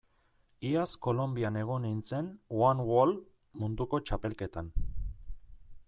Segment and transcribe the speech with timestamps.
[0.69, 2.31] Iaz Kolonbian egon nintzen
[2.69, 3.15] one wall
[3.65, 4.73] munduko txapelketan.